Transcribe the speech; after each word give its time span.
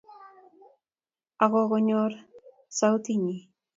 ak 1.43 1.49
kokinyor 1.55 2.11
sautit 2.77 3.19
nyi 3.23 3.37